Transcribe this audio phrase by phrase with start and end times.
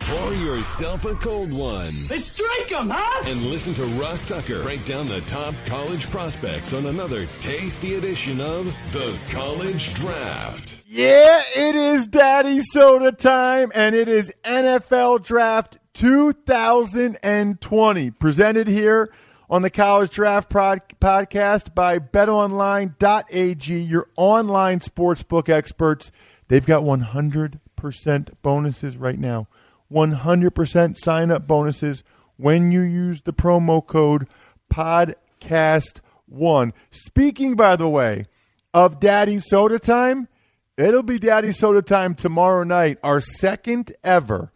[0.00, 1.92] Pour yourself a cold one.
[2.08, 3.22] Let's strike 'em, huh?
[3.26, 8.40] And listen to Ross Tucker break down the top college prospects on another tasty edition
[8.40, 10.82] of The College Draft.
[10.88, 19.10] Yeah, it is Daddy Soda time, and it is NFL Draft 2020, presented here
[19.50, 26.10] on the College Draft Pod- Podcast by BetOnline.ag, your online sportsbook experts.
[26.48, 29.48] They've got 100% bonuses right now.
[29.92, 32.02] 100% sign up bonuses
[32.36, 34.28] when you use the promo code
[34.72, 36.72] podcast1.
[36.90, 38.26] Speaking, by the way,
[38.74, 40.28] of Daddy Soda Time,
[40.76, 44.52] it'll be Daddy Soda Time tomorrow night, our second ever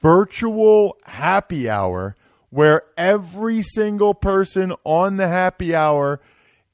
[0.00, 2.16] virtual happy hour
[2.50, 6.20] where every single person on the happy hour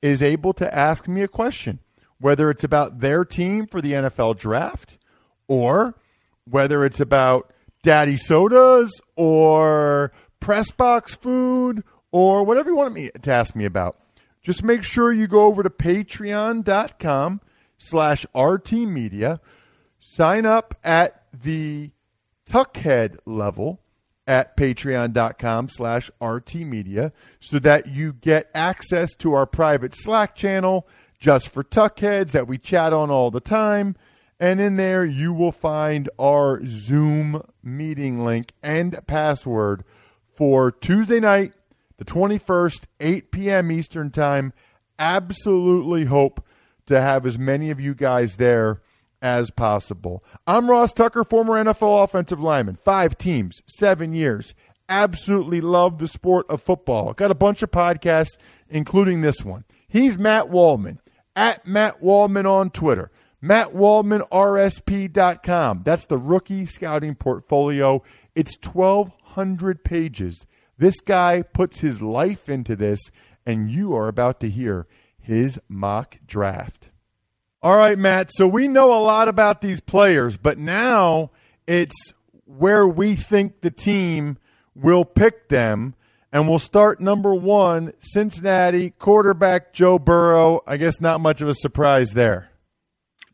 [0.02, 1.80] is able to ask me a question,
[2.18, 4.98] whether it's about their team for the NFL draft
[5.48, 5.94] or
[6.44, 7.52] whether it's about
[7.84, 13.96] daddy sodas or press box food or whatever you want me to ask me about.
[14.42, 17.40] Just make sure you go over to patreon.com
[17.78, 19.38] slash rtmedia,
[20.00, 21.90] sign up at the
[22.48, 23.80] tuckhead level
[24.26, 30.88] at patreon.com slash rtmedia so that you get access to our private Slack channel
[31.20, 33.96] just for tuckheads that we chat on all the time.
[34.40, 39.84] And in there, you will find our Zoom meeting link and password
[40.34, 41.52] for Tuesday night,
[41.98, 43.70] the 21st, 8 p.m.
[43.70, 44.52] Eastern Time.
[44.98, 46.44] Absolutely hope
[46.86, 48.80] to have as many of you guys there
[49.22, 50.22] as possible.
[50.46, 54.54] I'm Ross Tucker, former NFL offensive lineman, five teams, seven years.
[54.88, 57.14] Absolutely love the sport of football.
[57.14, 58.36] Got a bunch of podcasts,
[58.68, 59.64] including this one.
[59.88, 61.00] He's Matt Waldman,
[61.34, 63.10] at Matt Waldman on Twitter.
[63.44, 65.82] MattWaldmanRSP.com.
[65.84, 68.02] That's the rookie scouting portfolio.
[68.34, 70.46] It's 1,200 pages.
[70.78, 73.10] This guy puts his life into this,
[73.44, 74.86] and you are about to hear
[75.20, 76.88] his mock draft.
[77.62, 78.30] All right, Matt.
[78.32, 81.30] So we know a lot about these players, but now
[81.66, 82.14] it's
[82.46, 84.38] where we think the team
[84.74, 85.94] will pick them.
[86.32, 90.62] And we'll start number one Cincinnati, quarterback Joe Burrow.
[90.66, 92.50] I guess not much of a surprise there.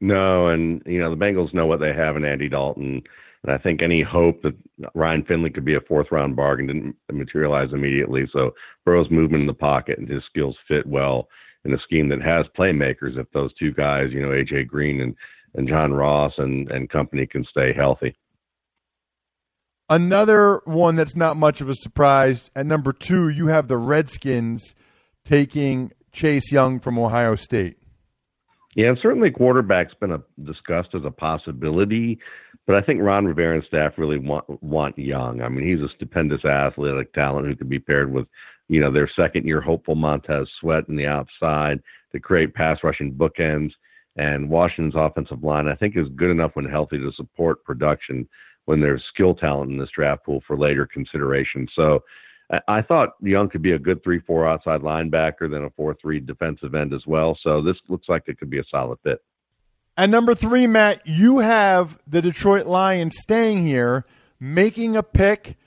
[0.00, 3.03] No, and you know the Bengals know what they have in Andy Dalton,
[3.44, 4.55] and I think any hope that
[4.94, 8.28] Ryan Finley could be a fourth round bargain didn't materialize immediately.
[8.33, 8.53] So
[8.84, 11.28] Burrow's movement in the pocket and his skills fit well
[11.65, 13.19] in a scheme that has playmakers.
[13.19, 15.15] If those two guys, you know AJ Green and
[15.55, 18.16] and John Ross and and company can stay healthy.
[19.91, 24.75] Another one that's not much of a surprise at number two, you have the Redskins
[25.25, 27.80] taking Chase Young from Ohio State.
[28.81, 32.19] Yeah, and certainly quarterback's been a, discussed as a possibility,
[32.67, 35.43] but I think Ron Rivera and staff really want want Young.
[35.43, 38.27] I mean, he's a stupendous athletic talent who could be paired with,
[38.69, 41.83] you know, their second year hopeful Montez Sweat in the outside
[42.13, 43.73] to create pass rushing bookends.
[44.17, 48.27] And Washington's offensive line, I think, is good enough when healthy to support production
[48.65, 51.69] when there's skill talent in this draft pool for later consideration.
[51.77, 52.03] So
[52.66, 56.93] I thought Young could be a good three-four outside linebacker, then a four-three defensive end
[56.93, 57.38] as well.
[57.43, 59.22] So this looks like it could be a solid fit.
[59.97, 64.05] At number three, Matt, you have the Detroit Lions staying here,
[64.41, 65.59] making a pick,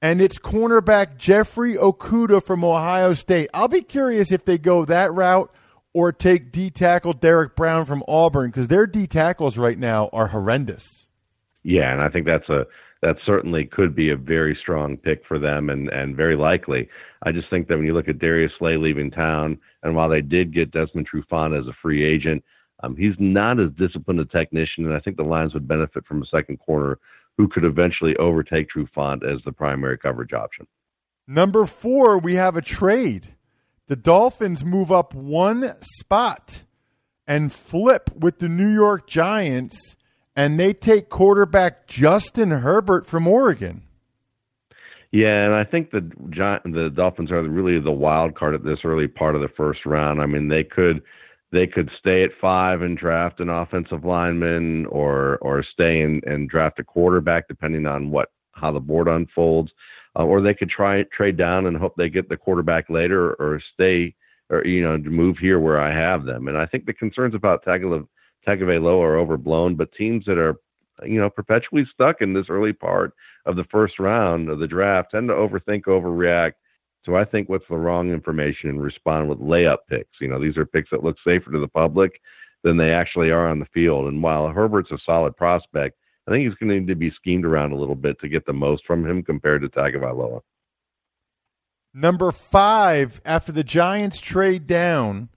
[0.00, 3.48] and it's cornerback Jeffrey Okudah from Ohio State.
[3.54, 5.52] I'll be curious if they go that route
[5.94, 10.28] or take D tackle Derrick Brown from Auburn because their D tackles right now are
[10.28, 11.06] horrendous.
[11.62, 12.66] Yeah, and I think that's a
[13.02, 16.88] that certainly could be a very strong pick for them and, and very likely.
[17.24, 20.20] I just think that when you look at Darius Slay leaving town, and while they
[20.20, 22.44] did get Desmond Trufant as a free agent,
[22.82, 26.22] um, he's not as disciplined a technician, and I think the Lions would benefit from
[26.22, 26.98] a second corner
[27.36, 30.66] who could eventually overtake Trufant as the primary coverage option.
[31.26, 33.34] Number four, we have a trade.
[33.88, 36.62] The Dolphins move up one spot
[37.26, 39.96] and flip with the New York Giants
[40.34, 43.82] and they take quarterback Justin Herbert from Oregon.
[45.12, 46.00] Yeah, and I think the
[46.64, 50.22] the Dolphins are really the wild card at this early part of the first round.
[50.22, 51.02] I mean, they could
[51.52, 56.48] they could stay at five and draft an offensive lineman, or or stay and, and
[56.48, 59.70] draft a quarterback, depending on what how the board unfolds,
[60.18, 63.60] uh, or they could try trade down and hope they get the quarterback later, or
[63.74, 64.14] stay,
[64.48, 66.48] or you know, move here where I have them.
[66.48, 68.06] And I think the concerns about Tagovailoa
[68.46, 70.56] are overblown, but teams that are
[71.04, 73.14] you know perpetually stuck in this early part
[73.46, 76.52] of the first round of the draft tend to overthink, overreact.
[77.04, 80.20] So I think what's the wrong information and respond with layup picks.
[80.20, 82.20] You know, these are picks that look safer to the public
[82.62, 84.06] than they actually are on the field.
[84.06, 85.98] And while Herbert's a solid prospect,
[86.28, 88.46] I think he's going to need to be schemed around a little bit to get
[88.46, 90.40] the most from him compared to Tagovailoa.
[91.92, 95.28] Number five, after the Giants trade down,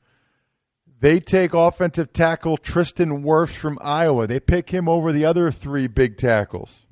[1.00, 4.27] they take offensive tackle Tristan Wirfs from Iowa.
[4.27, 6.88] They pick him over the other three big tackles.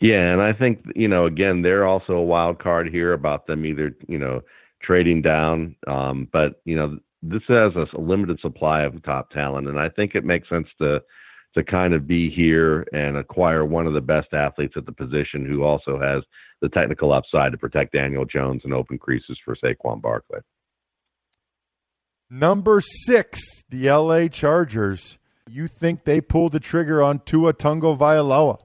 [0.00, 3.64] Yeah, and I think you know again they're also a wild card here about them
[3.64, 4.42] either you know
[4.82, 9.78] trading down, um, but you know this has a limited supply of top talent, and
[9.78, 11.00] I think it makes sense to
[11.54, 15.46] to kind of be here and acquire one of the best athletes at the position
[15.46, 16.22] who also has
[16.60, 20.40] the technical upside to protect Daniel Jones and open creases for Saquon Barkley.
[22.30, 23.40] Number six,
[23.70, 25.18] the LA Chargers.
[25.48, 28.58] You think they pulled the trigger on Tua Tagovailoa?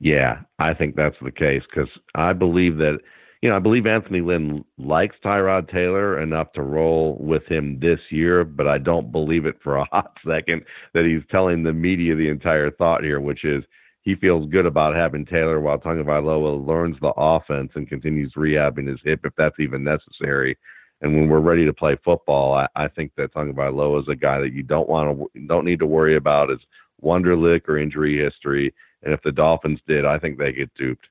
[0.00, 2.98] Yeah, I think that's the case because I believe that,
[3.42, 8.00] you know, I believe Anthony Lynn likes Tyrod Taylor enough to roll with him this
[8.10, 10.62] year, but I don't believe it for a hot second
[10.94, 13.62] that he's telling the media the entire thought here, which is
[14.02, 19.00] he feels good about having Taylor while Tagovailoa learns the offense and continues rehabbing his
[19.04, 20.56] hip if that's even necessary.
[21.00, 24.40] And when we're ready to play football, I, I think that Tagovailoa is a guy
[24.40, 26.60] that you don't want to don't need to worry about his
[27.02, 28.72] Wonderlic or injury history.
[29.02, 31.06] And if the Dolphins did, I think they get duped.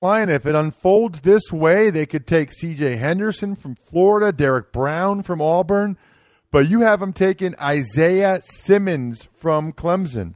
[0.00, 0.28] Fine.
[0.28, 2.96] If it unfolds this way, they could take C.J.
[2.96, 5.98] Henderson from Florida, Derrick Brown from Auburn,
[6.52, 10.34] but you have them taking Isaiah Simmons from Clemson.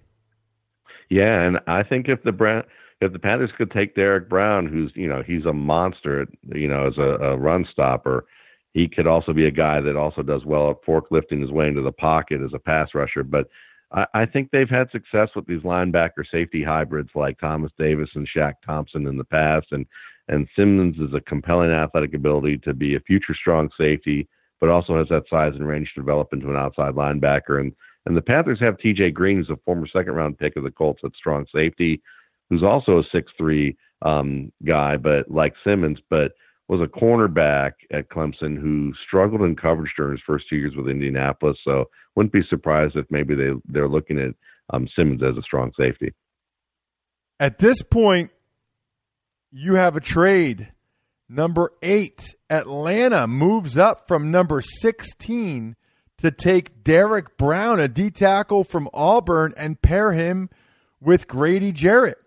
[1.08, 2.64] Yeah, and I think if the Brown
[3.02, 6.86] if the Panthers could take Derrick Brown, who's you know he's a monster, you know,
[6.86, 8.26] as a, a run stopper,
[8.74, 11.82] he could also be a guy that also does well at forklifting his way into
[11.82, 13.24] the pocket as a pass rusher.
[13.24, 13.48] But
[13.90, 18.28] I, I think they've had success with these linebacker safety hybrids like Thomas Davis and
[18.28, 19.84] Shaq Thompson in the past, and
[20.28, 24.28] and Simmons is a compelling athletic ability to be a future strong safety,
[24.60, 27.60] but also has that size and range to develop into an outside linebacker.
[27.60, 27.72] And
[28.06, 29.10] and the Panthers have T.J.
[29.10, 32.00] Green, who's a former second round pick of the Colts at strong safety
[32.52, 36.32] who's also a six three um, guy, but like Simmons, but
[36.68, 40.88] was a cornerback at Clemson who struggled in coverage during his first two years with
[40.88, 41.56] Indianapolis.
[41.64, 44.34] So wouldn't be surprised if maybe they they're looking at
[44.70, 46.12] um, Simmons as a strong safety.
[47.40, 48.30] At this point,
[49.50, 50.72] you have a trade.
[51.30, 55.74] Number eight, Atlanta moves up from number 16
[56.18, 60.50] to take Derrick Brown, a D tackle from Auburn, and pair him
[61.00, 62.18] with Grady Jarrett.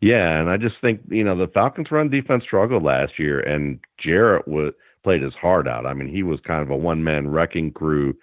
[0.00, 3.80] Yeah, and I just think you know the Falcons' run defense struggled last year, and
[3.98, 4.72] Jarrett was,
[5.02, 5.86] played his heart out.
[5.86, 8.14] I mean, he was kind of a one-man wrecking crew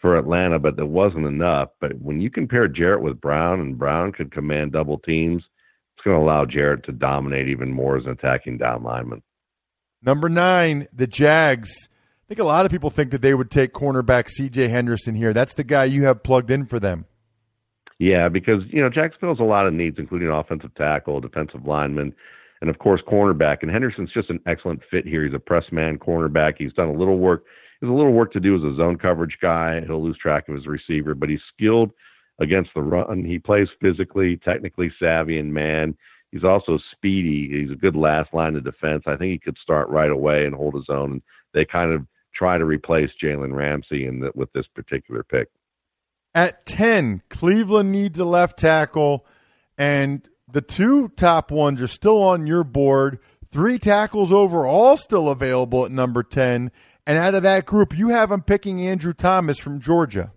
[0.00, 1.70] for Atlanta, but that wasn't enough.
[1.80, 5.42] But when you compare Jarrett with Brown, and Brown could command double teams,
[5.96, 9.22] it's going to allow Jarrett to dominate even more as an attacking down lineman.
[10.02, 11.88] Number nine, the Jags.
[11.88, 14.68] I think a lot of people think that they would take cornerback C.J.
[14.68, 15.32] Henderson here.
[15.32, 17.06] That's the guy you have plugged in for them.
[17.98, 22.14] Yeah, because you know Jacksonville has a lot of needs, including offensive tackle, defensive lineman,
[22.60, 23.58] and of course cornerback.
[23.62, 25.24] And Henderson's just an excellent fit here.
[25.24, 26.54] He's a press man cornerback.
[26.58, 27.44] He's done a little work.
[27.80, 29.80] He's a little work to do as a zone coverage guy.
[29.86, 31.90] He'll lose track of his receiver, but he's skilled
[32.40, 33.24] against the run.
[33.24, 35.96] He plays physically, technically savvy, and man,
[36.32, 37.48] he's also speedy.
[37.50, 39.04] He's a good last line of defense.
[39.06, 41.22] I think he could start right away and hold his own.
[41.54, 45.48] They kind of try to replace Jalen Ramsey in the, with this particular pick.
[46.36, 49.24] At 10, Cleveland needs a left tackle,
[49.78, 53.20] and the two top ones are still on your board.
[53.50, 56.70] Three tackles overall still available at number 10.
[57.06, 60.30] And out of that group, you have them picking Andrew Thomas from Georgia.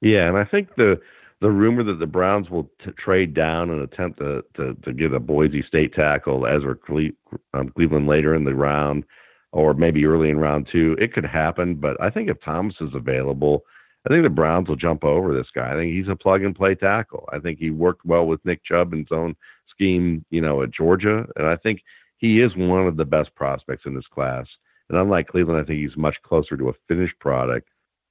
[0.00, 0.96] Yeah, and I think the
[1.40, 5.12] the rumor that the Browns will t- trade down and attempt to, to, to get
[5.12, 7.10] a Boise State tackle, Ezra Cle-
[7.52, 9.04] um, Cleveland later in the round,
[9.52, 11.74] or maybe early in round two, it could happen.
[11.74, 13.64] But I think if Thomas is available,
[14.06, 15.72] I think the Browns will jump over this guy.
[15.72, 17.26] I think he's a plug and play tackle.
[17.32, 19.34] I think he worked well with Nick Chubb in his own
[19.70, 21.82] scheme, you know, at Georgia, and I think
[22.18, 24.46] he is one of the best prospects in this class.
[24.88, 27.68] And unlike Cleveland, I think he's much closer to a finished product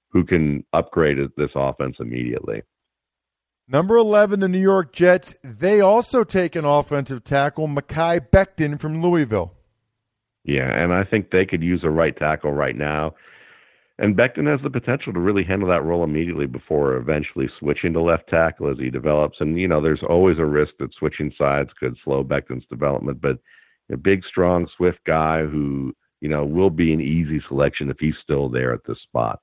[0.10, 2.64] who can upgrade this offense immediately.
[3.68, 5.36] Number 11, the New York Jets.
[5.44, 9.54] They also take an offensive tackle, Mekhi Becton from Louisville.
[10.44, 13.14] Yeah, and I think they could use a right tackle right now
[14.00, 18.02] and Becton has the potential to really handle that role immediately before eventually switching to
[18.02, 19.38] left tackle as he develops.
[19.40, 23.38] And you know, there's always a risk that switching sides could slow Becton's development, but
[23.92, 28.16] a big, strong, swift guy who you know will be an easy selection if he's
[28.24, 29.40] still there at this spot.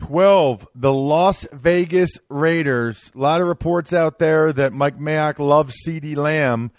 [0.00, 3.12] 12, the Las Vegas Raiders.
[3.14, 6.70] A lot of reports out there that Mike Mayock loves CeeDee Lamb,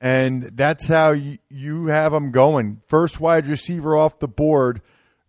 [0.00, 2.80] and that's how you, have him going.
[2.86, 4.80] First wide receiver off the board,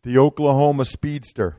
[0.04, 1.58] the Oklahoma Speedster.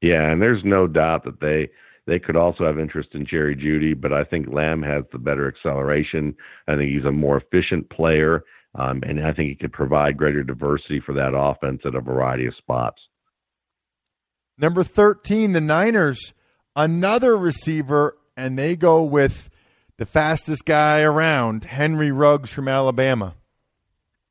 [0.00, 1.70] Yeah, and there's no doubt that they
[2.06, 5.46] they could also have interest in Jerry Jeudy, but I think Lamb has the better
[5.46, 6.34] acceleration.
[6.66, 8.42] I think he's a more efficient player,
[8.74, 12.46] um, and I think he could provide greater diversity for that offense at a variety
[12.46, 13.00] of spots.
[14.58, 16.34] Number 13, the Niners,
[16.74, 19.48] another receiver, and they go with
[19.96, 23.34] the fastest guy around, Henry Ruggs from Alabama.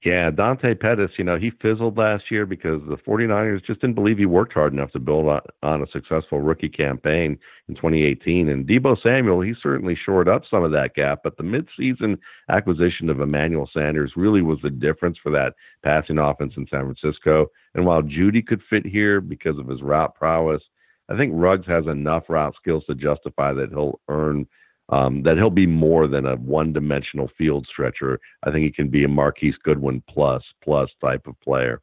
[0.04, 4.18] Yeah, Dante Pettis, you know, he fizzled last year because the 49ers just didn't believe
[4.18, 5.28] he worked hard enough to build
[5.62, 8.50] on, a successful rookie campaign in 2018.
[8.50, 12.18] And Deebo Samuel, he certainly shored up some of that gap, but the midseason
[12.50, 15.54] acquisition of Emmanuel Sanders really was the difference for that
[15.84, 17.52] passing offense in San Francisco.
[17.76, 20.64] And while Jeudy could fit here because of his route prowess,
[21.10, 24.48] I think Ruggs has enough route skills to justify that he'll earn–
[24.92, 28.20] um, that he'll be more than a one-dimensional field stretcher.
[28.44, 31.82] I think he can be a Marquise Goodwin plus plus type of player.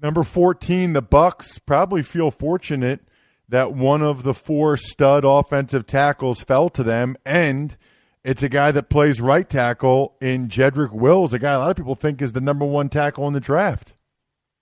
[0.00, 3.00] Number 14, the Bucs probably feel fortunate
[3.48, 7.76] that one of the four stud offensive tackles fell to them and
[8.22, 11.76] it's a guy that plays right tackle in Jedrick Wills, a guy a lot of
[11.76, 13.94] people think is the number one tackle in the draft.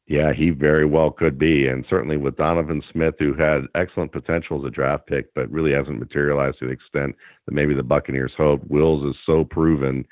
[0.09, 1.67] Yeah, he very well could be.
[1.67, 5.73] And certainly with Donovan Smith, who had excellent potential as a draft pick, but really
[5.73, 8.71] hasn't materialized to the extent that maybe the Buccaneers hoped.
[8.71, 10.07] Wills is so proven.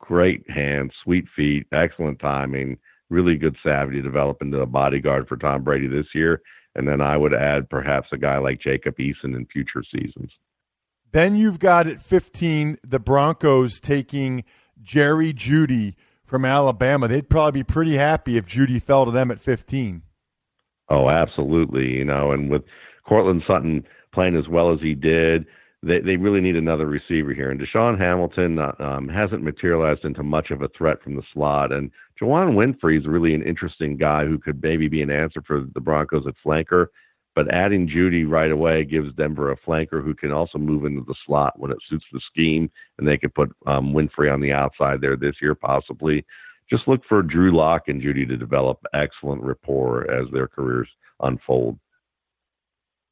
[0.00, 2.76] Great hands, sweet feet, excellent timing,
[3.08, 6.42] really good savvy to develop into a bodyguard for Tom Brady this year.
[6.74, 10.32] And then I would add perhaps a guy like Jacob Eason in future seasons.
[11.12, 14.42] Then you've got at 15 the Broncos taking
[14.82, 15.94] Jerry Jeudy
[16.26, 20.02] from Alabama, they'd probably be pretty happy if Jeudy fell to them at 15.
[20.88, 21.86] Oh, absolutely.
[21.86, 22.62] You know, and with
[23.08, 25.46] Courtland Sutton playing as well as he did,
[25.82, 27.50] they they really need another receiver here.
[27.50, 31.72] And DaeSean Hamilton uh, um, hasn't materialized into much of a threat from the slot.
[31.72, 31.90] And
[32.20, 35.80] Juwann Winfree is really an interesting guy who could maybe be an answer for the
[35.80, 36.86] Broncos at flanker.
[37.36, 41.14] But adding Jeudy right away gives Denver a flanker who can also move into the
[41.26, 45.02] slot when it suits the scheme, and they could put um, Winfree on the outside
[45.02, 46.24] there this year possibly.
[46.70, 50.88] Just look for Drew Lock and Jeudy to develop excellent rapport as their careers
[51.20, 51.78] unfold.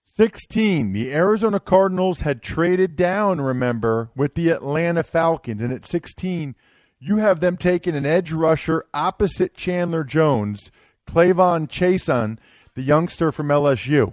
[0.00, 0.94] 16.
[0.94, 5.60] The Arizona Cardinals had traded down, remember, with the Atlanta Falcons.
[5.60, 6.54] And at 16,
[6.98, 10.70] you have them taking an edge rusher opposite Chandler Jones,
[11.06, 12.38] K'Lavon Chaisson,
[12.74, 14.12] the youngster from LSU.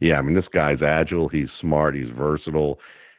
[0.00, 1.28] Yeah, I mean, this guy's agile.
[1.28, 1.94] He's smart.
[1.94, 2.78] He's versatile.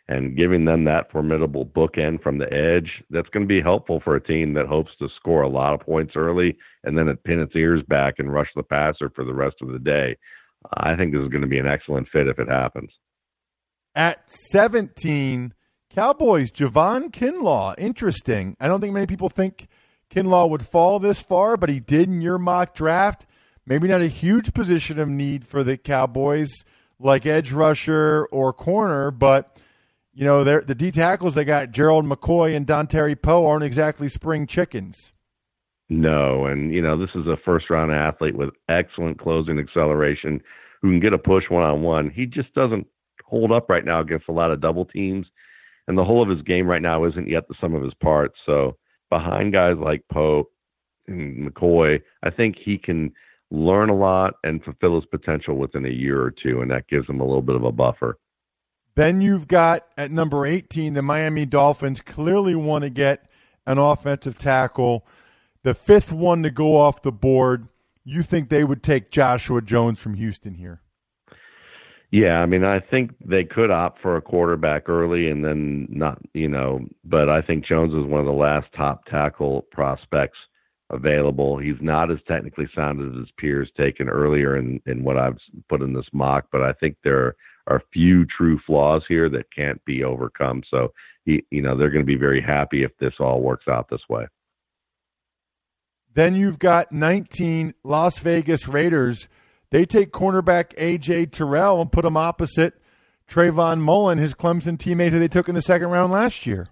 [0.09, 4.15] And giving them that formidable bookend from the edge, that's going to be helpful for
[4.15, 7.41] a team that hopes to score a lot of points early and then it pin
[7.41, 10.15] its ears back and rush the passer for the rest of the day.
[10.75, 12.89] I think this is going to be an excellent fit if it happens.
[13.95, 15.53] At 17,
[15.89, 17.75] Cowboys, Javon Kinlaw.
[17.77, 18.55] Interesting.
[18.59, 19.67] I don't think many people think
[20.09, 23.25] Kinlaw would fall this far, but he did in your mock draft.
[23.67, 26.63] Maybe not a huge position of need for the Cowboys
[26.99, 29.57] like edge rusher or corner, but
[30.13, 34.47] you know, the D tackles they got Gerald McCoy and Dontari Poe aren't exactly spring
[34.47, 35.11] chickens.
[35.89, 40.41] No, and you know, this is a first round athlete with excellent closing acceleration
[40.81, 42.09] who can get a push one on one.
[42.09, 42.87] He just doesn't
[43.25, 45.27] hold up right now against a lot of double teams.
[45.87, 48.35] And the whole of his game right now isn't yet the sum of his parts.
[48.45, 48.77] So
[49.09, 50.49] behind guys like Poe
[51.07, 53.13] and McCoy, I think he can
[53.51, 57.07] learn a lot and fulfill his potential within a year or two, and that gives
[57.07, 58.17] him a little bit of a buffer.
[58.95, 63.29] Then you've got at number 18, the Miami Dolphins clearly want to get
[63.65, 65.05] an offensive tackle.
[65.63, 67.67] The fifth one to go off the board,
[68.03, 70.81] you think they would take Joshua Jones from Houston here?
[72.09, 76.19] Yeah, I mean, I think they could opt for a quarterback early and then not,
[76.33, 80.37] you know, but I think Jones is one of the last top tackle prospects
[80.89, 81.57] available.
[81.57, 85.37] He's not as technically sound as his peers taken earlier in, in what I've
[85.69, 87.35] put in this mock, but I think there
[87.67, 90.63] are few true flaws here that can't be overcome.
[90.71, 90.93] So
[91.25, 94.07] he, you know, they're going to be very happy if this all works out this
[94.09, 94.27] way.
[96.13, 99.27] Then you've got 19 Las Vegas Raiders.
[99.69, 102.81] They take cornerback AJ Terrell and put him opposite
[103.29, 106.69] Trayvon Mullen, his Clemson teammate who they took in the second round last year.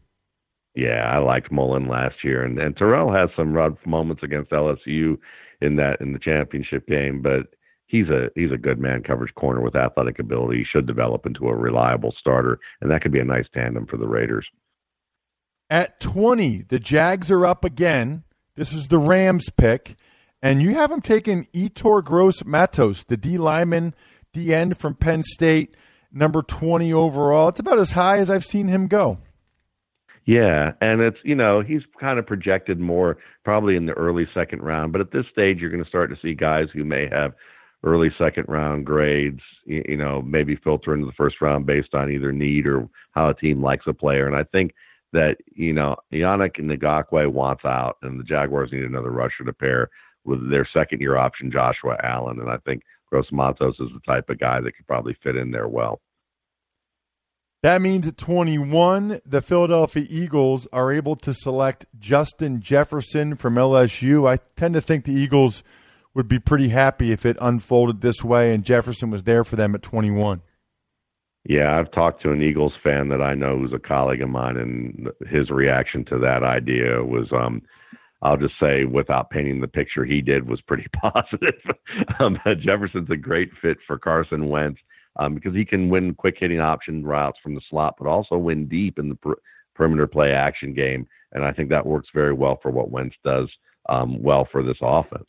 [0.75, 5.17] Yeah, I liked Mullen last year, and and Terrell has some rough moments against LSU
[5.61, 7.55] in that in the championship game, but
[7.87, 10.59] he's a he's a good man coverage corner with athletic ability.
[10.59, 13.97] He should develop into a reliable starter, and that could be a nice tandem for
[13.97, 14.45] the Raiders.
[15.69, 18.23] At 20, the Jags are up again.
[18.55, 19.95] This is the Rams pick.
[20.41, 23.95] And you have them taking Yetur Gross Matos, the D lineman,
[24.31, 25.75] D end from Penn State,
[26.11, 27.47] number 20 overall.
[27.47, 29.17] It's about as high as I've seen him go.
[30.25, 34.61] Yeah, and it's you know he's kind of projected more probably in the early second
[34.63, 37.33] round, but at this stage you're going to start to see guys who may have
[37.83, 42.31] early second round grades, you, know, maybe filter into the first round based on either
[42.31, 44.25] need or how a team likes a player.
[44.25, 44.73] And I think
[45.13, 49.89] that you know Yannick Ngakoue wants out, and the Jaguars need another rusher to pair
[50.25, 54.29] with their second year option Joshua Allen, and I think Gross Matos is the type
[54.29, 56.01] of guy that could probably fit in there well.
[57.65, 64.29] That means at 21, the Philadelphia Eagles are able to select Justin Jefferson from LSU.
[64.29, 65.63] I tend to think the Eagles
[66.13, 69.73] would be pretty happy if it unfolded this way and Jefferson was there for them
[69.73, 70.43] at 21.
[71.45, 74.57] Yeah, I've talked to an Eagles fan that I know who's a colleague of mine,
[74.57, 77.63] and his reaction to that idea was, um,
[78.21, 81.59] I'll just say, without painting the picture he did, was pretty positive.
[82.19, 84.77] um, Jefferson's a great fit for Carson Wentz
[85.17, 88.67] um, because he can win quick hitting option routes from the slot, but also win
[88.67, 89.39] deep in the per-
[89.75, 91.07] perimeter play action game.
[91.31, 93.49] And I think that works very well for what Wentz does
[93.89, 95.27] um, well for this offense.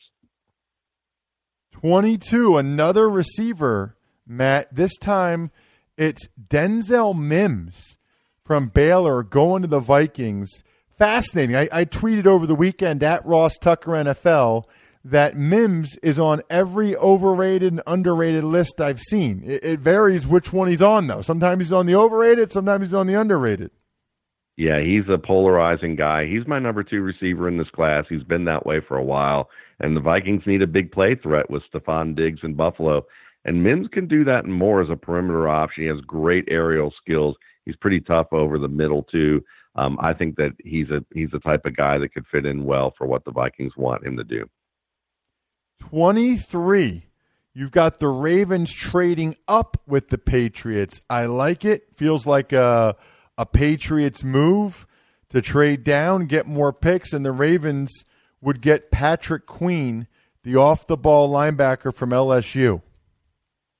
[1.72, 4.74] 22, another receiver, Matt.
[4.74, 5.50] This time
[5.96, 7.96] it's Denzel Mims
[8.44, 10.62] from Baylor going to the Vikings.
[10.96, 11.56] Fascinating.
[11.56, 14.64] I, I tweeted over the weekend at Ross Tucker NFL
[15.10, 19.42] that Mims is on every overrated and underrated list I've seen.
[19.44, 21.22] It, it, varies which one he's on, though.
[21.22, 23.70] Sometimes he's on the overrated, sometimes he's on the underrated.
[24.56, 26.26] Yeah, he's a polarizing guy.
[26.26, 28.04] He's my number two receiver in this class.
[28.08, 29.48] He's been that way for a while.
[29.80, 33.06] And the Vikings need a big play threat with Stefon Diggs in Buffalo.
[33.44, 35.84] And Mims can do that and more as a perimeter option.
[35.84, 37.36] He has great aerial skills.
[37.64, 39.44] He's pretty tough over the middle too.
[39.76, 42.64] Um, I think that he's a he's the type of guy that could fit in
[42.64, 44.48] well for what the Vikings want him to do.
[45.78, 47.06] 23.
[47.54, 51.00] You've got the Ravens trading up with the Patriots.
[51.08, 51.94] I like it.
[51.94, 52.96] Feels like a,
[53.38, 54.86] a Patriots move
[55.30, 58.04] to trade down, get more picks, and the Ravens
[58.40, 60.06] would get Patrick Queen,
[60.42, 62.82] the off the ball linebacker from LSU.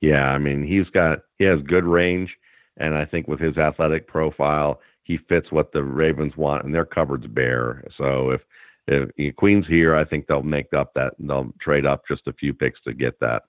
[0.01, 2.31] Yeah, I mean, he's got he has good range
[2.77, 6.85] and I think with his athletic profile, he fits what the Ravens want and their
[6.85, 7.85] cupboard's bare.
[7.97, 8.43] So if
[8.87, 12.55] if Queen's here, I think they'll make up that they'll trade up just a few
[12.55, 13.43] picks to get that.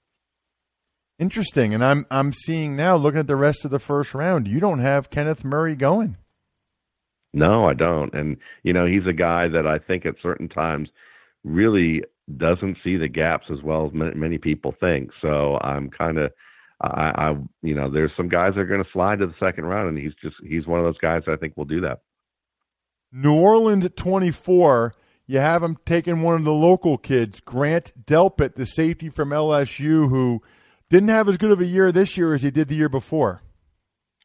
[1.20, 4.48] Interesting, and I'm I'm seeing now looking at the rest of the first round.
[4.48, 6.18] You don't have Kenneth Murray going.
[7.34, 8.14] No, I don't.
[8.14, 10.90] And you know, he's a guy that I think at certain times
[11.44, 12.04] really
[12.38, 15.12] doesn't see the gaps as well as many, many people think.
[15.22, 16.32] So I'm kind of
[16.82, 19.66] I, I you know, there's some guys that are going to slide to the second
[19.66, 22.02] round, and he's just he's one of those guys I think will do that.
[23.12, 24.94] New Orleans at 24
[25.28, 30.10] you have him taking one of the local kids, Grant Delpit, the safety from LSU,
[30.10, 30.42] who
[30.90, 33.42] didn't have as good of a year this year as he did the year before.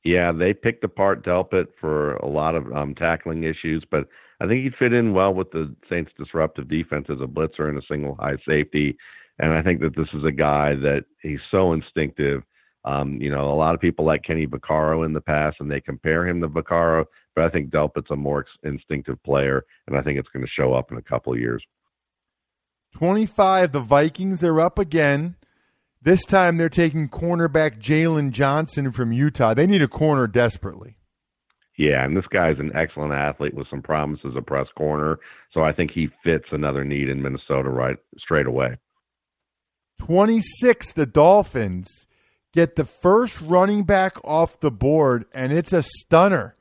[0.05, 4.09] Yeah, they picked apart Delpit for a lot of um, tackling issues, but
[4.41, 7.79] I think he'd fit in well with the Saints' disruptive defense as a blitzer and
[7.79, 8.97] a single high safety.
[9.39, 12.43] And I think that this is a guy that he's so instinctive.
[12.85, 15.81] Um, you know, a lot of people like Kenny Vaccaro in the past, and they
[15.81, 17.05] compare him to Vaccaro.
[17.35, 20.75] But I think Delpit's a more instinctive player, and I think it's going to show
[20.75, 21.63] up in a couple of years.
[22.93, 25.37] 25, the Vikings are up again.
[26.03, 29.55] This time they're taking cornerback Jaylon Johnson from Utah.
[29.55, 30.97] They need a corner desperately.
[31.79, 35.19] Yeah, and this guy's an excellent athlete with some promise as a press corner.
[35.55, 38.77] So I think he fits another need in Minnesota right straight away.
[40.01, 42.07] 26, the Dolphins
[42.53, 46.55] get the first running back off the board, and it's a stunner.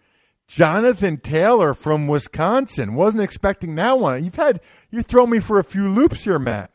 [0.52, 2.96] Jonathan Taylor from Wisconsin.
[2.96, 4.26] Wasn't expecting that one.
[4.26, 4.60] You've had
[4.90, 6.72] you throw me for a few loops here, Matt.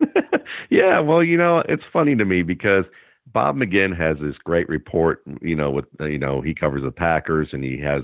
[0.70, 2.84] yeah, well, you know, it's funny to me because
[3.26, 5.22] Bob McGinn has this great report.
[5.42, 8.02] You know, with you know he covers the Packers and he has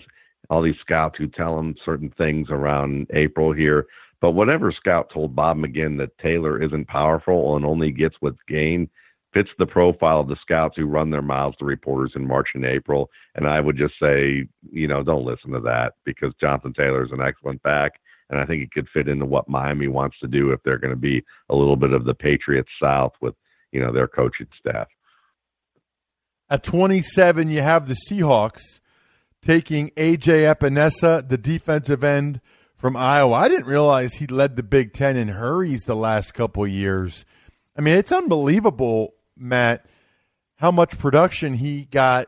[0.51, 3.87] all these scouts who tell him certain things around April here.
[4.21, 8.89] But whatever scout told Bob McGinn that Taylor isn't powerful and only gets what's gained
[9.33, 12.65] fits the profile of the scouts who run their mouths to reporters in March and
[12.65, 13.11] April.
[13.35, 17.13] And I would just say, you know, don't listen to that because Jonathan Taylor is
[17.13, 17.93] an excellent back.
[18.31, 20.95] And I think he could fit into what Miami wants to do if they're going
[20.95, 23.35] to be a little bit of the Patriots South with,
[23.73, 24.89] you know, their coaching staff.
[26.49, 28.81] At 27, you have the Seahawks
[29.43, 32.41] taking AJ Epenesa, the defensive end
[32.77, 33.35] from Iowa.
[33.35, 37.25] I didn't realize he led the Big Ten in hurries the last couple years.
[37.77, 39.87] I mean, it's unbelievable, Matt,
[40.57, 42.27] how much production he got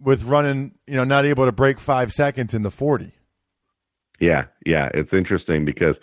[0.00, 3.12] with running, you know, not able to break five seconds in the 40.
[4.20, 4.88] Yeah, yeah.
[4.94, 5.94] It's interesting because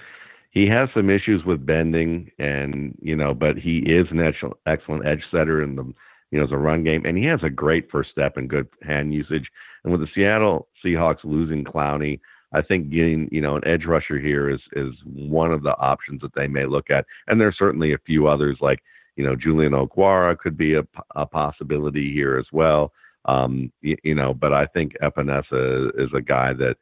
[0.51, 4.21] he has some issues with bending and, you know, but he is an
[4.65, 5.83] excellent edge setter in the,
[6.31, 7.05] you know, as a run game.
[7.05, 9.47] And he has a great first step and good hand usage.
[9.83, 12.19] And with the Seattle Seahawks losing Clowney,
[12.53, 16.21] I think getting you know an edge rusher here is is one of the options
[16.21, 18.79] that they may look at, and there's certainly a few others like
[19.15, 20.83] you know Julian Okwara could be a,
[21.15, 22.91] a possibility here as well.
[23.25, 26.75] Um, you, you know, but I think Epenesa is a guy that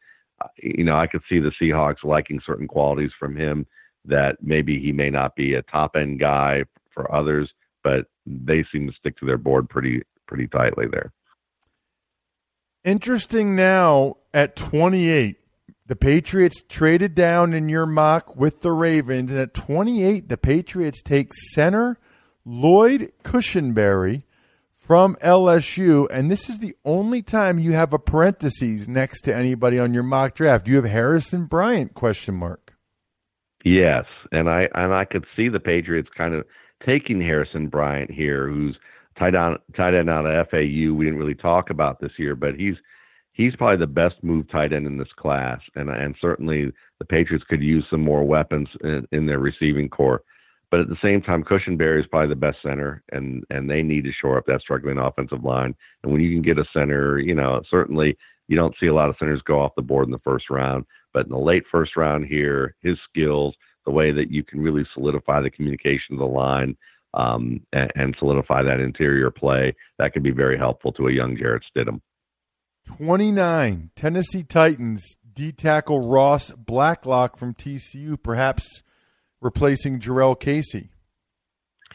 [0.43, 3.65] uh, you know I could see the Seahawks liking certain qualities from him
[4.06, 7.50] that maybe he may not be a top end guy for others,
[7.84, 11.12] but they seem to stick to their board pretty pretty tightly there.
[12.84, 15.38] Interesting now at 28
[15.86, 21.02] the Patriots traded down in your mock with the Ravens, and at 28, the Patriots
[21.02, 22.00] take center
[22.45, 24.23] Lloyd Cushenberry
[24.73, 29.79] from LSU, and this is the only time you have a parenthesis next to anybody
[29.79, 30.67] on your mock draft.
[30.67, 32.73] You have Harrison Bryant question mark.
[33.63, 34.03] Yes,
[34.34, 36.45] and I and I could see the Patriots kind of
[36.86, 38.77] taking Harrison Bryant here, who's
[39.17, 40.93] tight on tight end out of FAU.
[40.93, 42.75] We didn't really talk about this year, but he's
[43.32, 47.45] he's probably the best move tight end in this class, and and certainly the Patriots
[47.49, 50.23] could use some more weapons in, in their receiving corps.
[50.74, 54.06] But at the same time, Cushenberry is probably the best center, and and they need
[54.06, 55.76] to shore up that struggling offensive line.
[56.02, 59.08] And when you can get a center, you know certainly you don't see a lot
[59.08, 61.96] of centers go off the board in the first round, but in the late first
[61.96, 63.54] round here, his skills,
[63.86, 66.76] the way that you can really solidify the communication of the line.
[67.14, 71.38] Um, and, and solidify that interior play, that could be very helpful to a young
[71.38, 72.02] Jarrett Stidham.
[72.98, 78.82] 29, Tennessee Titans, D tackle Ross Blacklock from TCU, perhaps
[79.43, 80.89] replacing Jurrell Casey.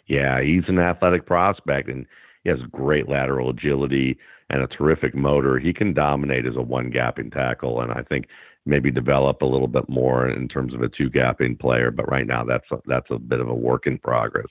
[0.07, 2.07] Yeah, he's an athletic prospect and
[2.45, 4.19] he has great lateral agility
[4.51, 5.59] and a terrific motor.
[5.59, 8.27] He can dominate as a one gapping tackle, and I think
[8.65, 11.91] maybe develop a little bit more in terms of a two gapping player.
[11.91, 14.49] But right now, that's a, that's a bit of a work in progress.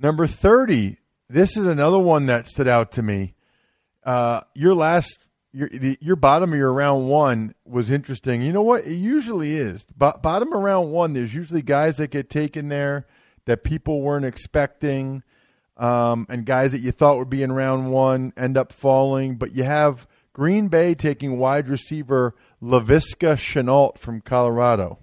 [0.00, 0.98] Number thirty.
[1.30, 3.34] This is another one that stood out to me.
[4.02, 8.42] Uh, your last your the, your bottom of your round one was interesting.
[8.42, 8.84] You know what?
[8.84, 9.86] It usually is.
[9.96, 13.06] Bo- bottom of round one, there's usually guys that get taken there
[13.46, 15.22] that people weren't expecting,
[15.76, 19.36] um, and guys that you thought would be in round one end up falling.
[19.36, 24.98] But you have Green Bay taking wide receiver Laviska Shenault from Colorado.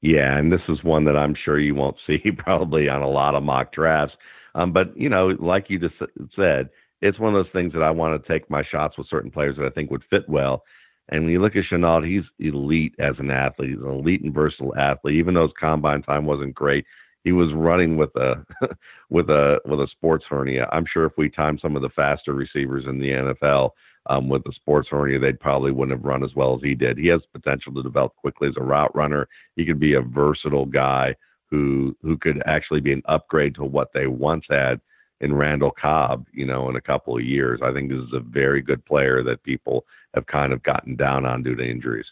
[0.00, 3.34] Yeah, and this is one that I'm sure you won't see probably on a lot
[3.34, 4.14] of mock drafts.
[4.54, 5.94] Um, but you know, like you just
[6.36, 6.70] said
[7.04, 9.56] it's one of those things that I want to take my shots with certain players
[9.58, 10.62] that I think would fit well.
[11.10, 13.70] And when you look at Shenault, he's elite as an athlete.
[13.70, 15.16] He's an elite and versatile athlete.
[15.16, 16.86] Even though his combine time wasn't great,
[17.22, 18.42] he was running with a
[19.10, 20.66] with a with a sports hernia.
[20.72, 23.70] I'm sure if we timed some of the faster receivers in the NFL
[24.06, 26.96] um, with a sports hernia, they probably wouldn't have run as well as he did.
[26.96, 29.28] He has potential to develop quickly as a route runner.
[29.56, 31.14] He could be a versatile guy
[31.50, 34.80] who who could actually be an upgrade to what they once had
[35.24, 37.60] in Randall Cobb, you know, in a couple of years.
[37.62, 39.84] I think this is a very good player that people
[40.14, 42.06] have kind of gotten down on due to injuries.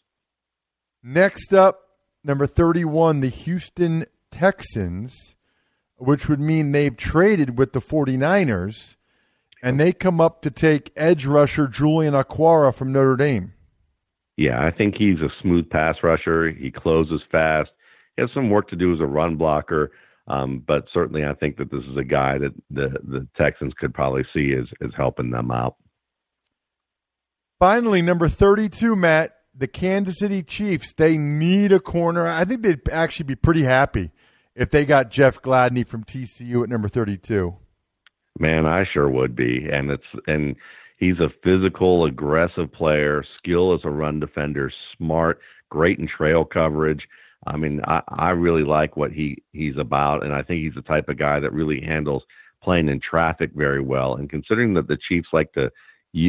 [1.03, 1.81] Next up,
[2.25, 5.35] number 31, the Houston Texans,
[5.97, 8.97] which would mean they've traded with the 49ers,
[9.63, 13.53] and they come up to take edge rusher Julian Okwara from Notre Dame.
[14.37, 16.51] Yeah, I think he's a smooth pass rusher.
[16.51, 17.71] He closes fast.
[18.17, 19.93] He has some work to do as a run blocker.
[20.29, 23.93] Um, but certainly, I think that this is a guy that the the Texans could
[23.93, 25.77] probably see is as helping them out.
[27.59, 30.93] Finally, number thirty-two, Matt, the Kansas City Chiefs.
[30.93, 32.27] They need a corner.
[32.27, 34.11] I think they'd actually be pretty happy
[34.55, 37.57] if they got Jeff Gladney from TCU at number thirty-two.
[38.39, 40.55] Man, I sure would be, and it's and
[40.99, 47.03] he's a physical, aggressive player, skill as a run defender, smart, great in trail coverage.
[47.47, 50.83] I mean, I, I really like what he he's about, and I think he's the
[50.83, 52.23] type of guy that really handles
[52.63, 54.15] playing in traffic very well.
[54.15, 55.71] And considering that the Chiefs like to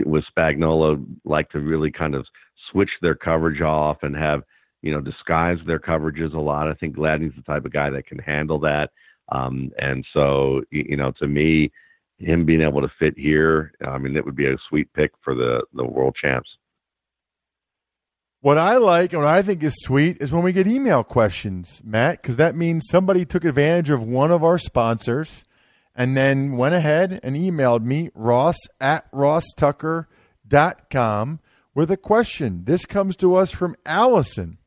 [0.05, 2.25] with Spagnuolo like to really kind of
[2.71, 4.41] switch their coverage off and have
[4.81, 6.69] you know disguise their coverages a lot.
[6.69, 8.89] I think Gladney's the type of guy that can handle that.
[9.31, 11.71] Um, and so you know, to me,
[12.17, 15.35] him being able to fit here, I mean, it would be a sweet pick for
[15.35, 16.49] the the world champs.
[18.43, 21.81] What I like and what I think is sweet is when we get email questions,
[21.81, 25.45] Matt, because that means somebody took advantage of one of our sponsors
[25.95, 31.39] and then went ahead and emailed me, ross at rosstucker.com,
[31.73, 32.65] with a question.
[32.65, 34.57] This comes to us from Allison.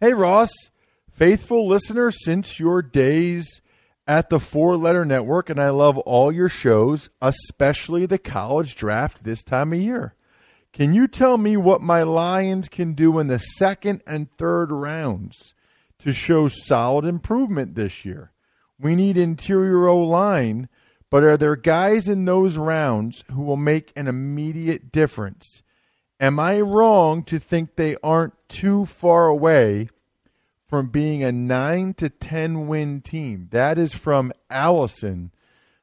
[0.00, 0.52] Hey, Ross,
[1.10, 3.60] faithful listener since your days
[4.06, 9.24] at the Four Letter Network, and I love all your shows, especially the college draft
[9.24, 10.14] this time of year.
[10.76, 15.54] Can you tell me what my Lions can do in the second and third rounds
[16.00, 18.30] to show solid improvement this year?
[18.78, 20.68] We need interior O line,
[21.08, 25.62] but are there guys in those rounds who will make an immediate difference?
[26.20, 29.88] Am I wrong to think they aren't too far away
[30.68, 33.48] from being a 9 to 10 win team?
[33.50, 35.30] That is from Allison,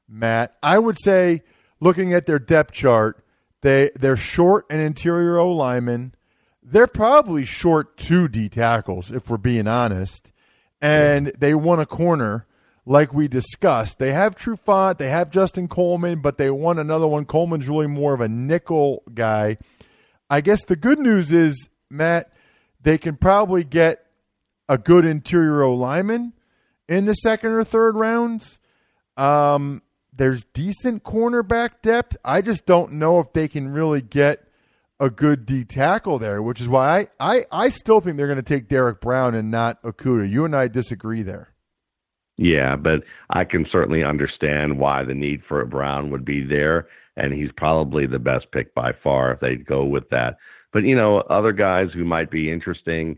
[0.08, 0.56] Matt.
[0.62, 1.41] I would say,
[1.79, 3.23] looking at their depth chart,
[3.63, 6.13] they, they're short an interior O lineman.
[6.62, 10.32] They're probably short two D tackles, if we're being honest.
[10.82, 12.45] And they want a corner
[12.86, 13.99] like we discussed.
[13.99, 17.23] They have Trufant, they have Justin Coleman, but they want another one.
[17.23, 19.58] Coleman's really more of a nickel guy.
[20.30, 22.34] I guess the good news is, Matt,
[22.82, 24.06] they can probably get
[24.67, 26.34] a good interior O lineman
[26.89, 28.60] in the second or third rounds.
[29.15, 29.83] Um,
[30.15, 32.17] there's decent cornerback depth.
[32.23, 34.47] I just don't know if they can really get
[34.99, 38.38] a good D tackle there, which is why I, I, I still think they're going
[38.38, 40.30] to take Derrick Brown and not Okudah.
[40.30, 41.54] You and I disagree there.
[42.38, 46.88] Yeah, but I can certainly understand why the need for a Brown would be there
[47.15, 50.38] and he's probably the best pick by far if they go with that.
[50.71, 53.17] But you know, other guys who might be interesting,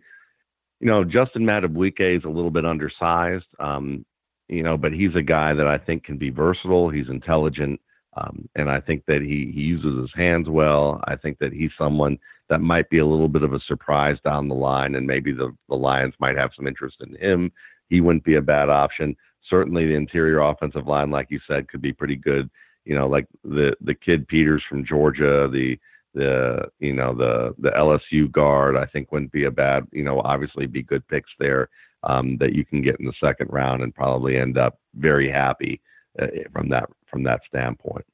[0.79, 4.05] you know, Justin Madubuike is a little bit undersized, um,
[4.47, 6.89] you know, but he's a guy that I think can be versatile.
[6.89, 7.79] He's intelligent,
[8.17, 11.01] um, and I think that he he uses his hands well.
[11.05, 12.17] I think that he's someone
[12.49, 15.55] that might be a little bit of a surprise down the line, and maybe the
[15.69, 17.51] the Lions might have some interest in him.
[17.89, 19.15] He wouldn't be a bad option.
[19.49, 22.49] Certainly, the interior offensive line, like you said, could be pretty good
[22.85, 25.77] you know, like the the kid Peters from Georgia, the
[26.13, 30.21] the you know the the LSU guard, I think wouldn't be a bad, you know,
[30.21, 31.69] obviously be good picks there
[32.05, 35.81] um, that you can get in the second round and probably end up very happy
[36.21, 38.05] uh, from that from that standpoint.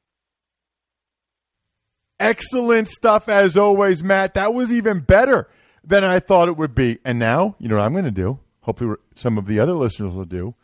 [2.20, 4.36] Excellent stuff as always, Matt.
[4.36, 5.50] That was even better
[5.84, 7.00] than I thought it would be.
[7.04, 8.40] And now, you know what I'm going to do?
[8.62, 10.56] Hopefully, some of the other listeners will do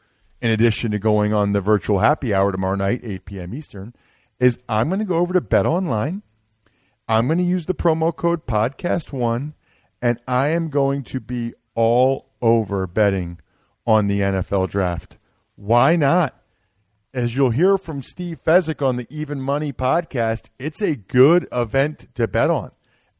[0.41, 3.53] in addition to going on the virtual happy hour tomorrow night, 8 p.m.
[3.53, 3.93] Eastern,
[4.39, 6.21] is I'm going to go over to Bet Online.
[7.07, 9.53] I'm going to use the promo code podcast1,
[10.01, 13.39] and I am going to be all over betting
[13.85, 15.17] on the NFL draft.
[15.55, 16.35] Why not?
[17.13, 22.13] As you'll hear from Steve Fezzik on the Even Money podcast, it's a good event
[22.15, 22.71] to bet on.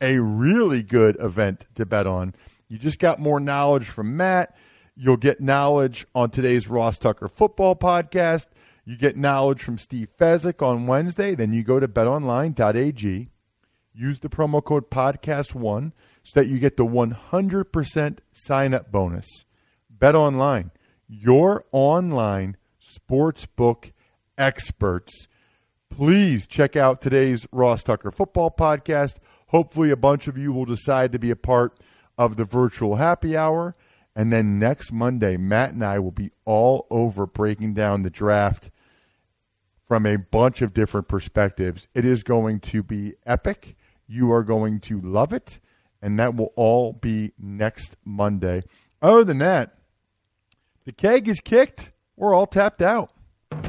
[0.01, 2.36] A really good event to bet on.
[2.67, 4.56] You just got more knowledge from Matt
[4.99, 8.47] You'll get knowledge on today's Ross Tucker football podcast.
[8.84, 11.36] You get knowledge from Steve Fezzik on Wednesday.
[11.36, 13.30] Then you go to betonline.ag.
[13.99, 19.25] Use the promo code podcast1 so that you get the 100% sign up bonus.
[19.89, 20.69] Bet online,
[21.07, 23.91] your online sportsbook
[24.38, 25.27] experts.
[25.89, 29.17] Please check out today's Ross Tucker football podcast.
[29.47, 31.79] Hopefully, a bunch of you will decide to be a part
[32.19, 33.73] of the virtual happy hour.
[34.15, 38.69] And then next Monday, Matt and I will be all over breaking down the draft
[39.88, 41.88] from a bunch of different perspectives.
[41.95, 43.75] It is going to be epic.
[44.08, 45.60] You are going to love it.
[46.02, 48.63] And that will all be next Monday.
[49.02, 49.78] Other than that,
[50.86, 51.91] the keg is kicked.
[52.15, 53.12] We're all tapped out.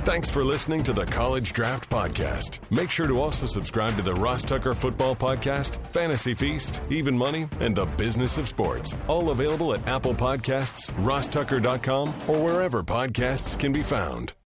[0.05, 2.61] Thanks for listening to the College Draft Podcast.
[2.71, 7.49] Make sure to also subscribe to the Ross Tucker Football Podcast, Fantasy Feast, Even Money,
[7.61, 8.95] and the Business of Sports.
[9.07, 14.33] All available at Apple Podcasts, rosstucker.com, or wherever podcasts can be found.